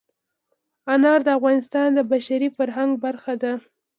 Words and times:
انار 0.93 1.19
د 1.27 1.29
افغانستان 1.37 1.87
د 1.95 1.99
بشري 2.11 2.49
فرهنګ 2.57 2.91
برخه 3.03 3.33
ده. 3.43 3.51